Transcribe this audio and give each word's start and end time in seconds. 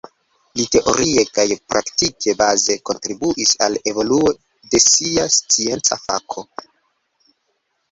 Li 0.59 0.63
teorie 0.75 1.25
kaj 1.37 1.45
praktike 1.73 2.35
baze 2.39 2.79
kontribuis 2.91 3.53
al 3.67 3.79
evoluo 3.93 4.33
de 4.73 4.83
sia 4.87 5.29
scienca 5.39 6.01
fako. 6.09 6.47